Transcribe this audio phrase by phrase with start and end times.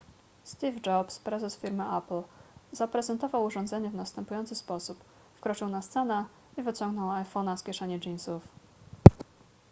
[0.51, 2.23] steve jobs prezes firmy apple
[2.71, 4.99] zaprezentował urządzenie w następujący sposób
[5.35, 6.25] wkroczył na scenę
[6.57, 8.43] i wyciągnął iphone'a z kieszeni jeansów